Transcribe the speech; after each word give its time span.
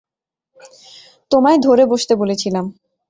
তোমায় 1.31 1.59
ধরে 1.61 1.83
বসতে 1.85 2.13
বলেছিলাম। 2.15 2.65